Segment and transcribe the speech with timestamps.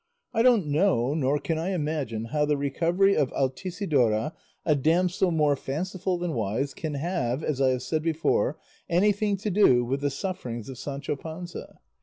[0.33, 4.33] I don't know nor can I imagine how the recovery of Altisidora,
[4.65, 8.57] a damsel more fanciful than wise, can have, as I have said before,
[8.89, 11.77] anything to do with the sufferings of Sancho Panza.